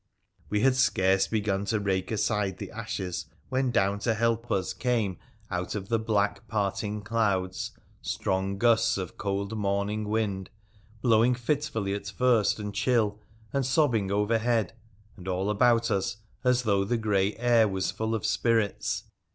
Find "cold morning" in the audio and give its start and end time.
9.15-10.09